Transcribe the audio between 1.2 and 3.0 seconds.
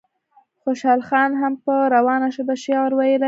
هم په روانه ژبه شعر